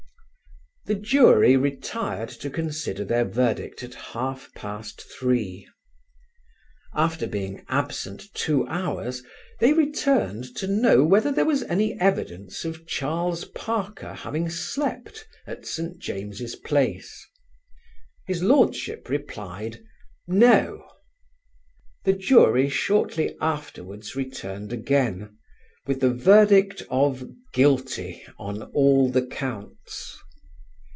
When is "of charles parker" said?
12.65-14.15